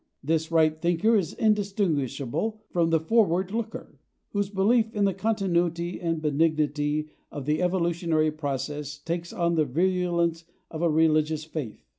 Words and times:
This 0.23 0.51
right 0.51 0.81
thinker 0.81 1.15
is 1.15 1.33
indistinguishable 1.35 2.59
from 2.71 2.89
the 2.89 2.99
/forward 2.99 3.51
looker/, 3.51 3.99
whose 4.31 4.49
belief 4.49 4.91
in 4.95 5.05
the 5.05 5.13
continuity 5.13 6.01
and 6.01 6.19
benignity 6.23 7.09
of 7.31 7.45
the 7.45 7.61
evolutionary 7.61 8.31
process 8.31 8.97
takes 8.97 9.31
on 9.31 9.53
the 9.53 9.65
virulence 9.65 10.43
of 10.71 10.81
a 10.81 10.89
religious 10.89 11.43
faith. 11.43 11.85